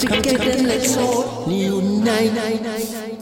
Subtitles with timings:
[0.00, 3.19] together, let's all unite.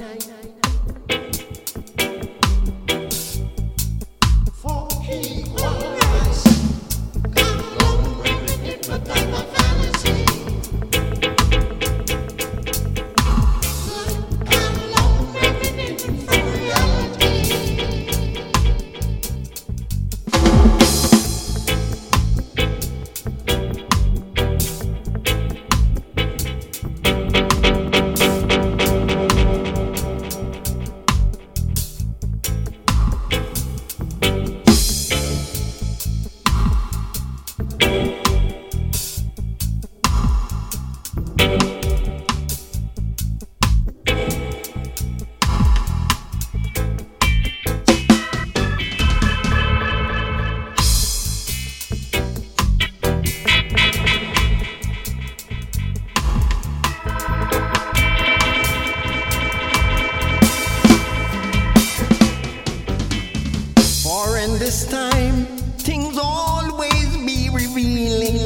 [64.68, 65.46] This time,
[65.78, 68.36] things always be revealing.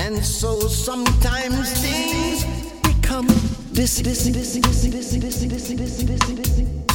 [0.00, 2.44] And so sometimes things
[2.82, 3.28] become
[3.70, 6.85] this, this, this, this, this, this, this, this, this, this,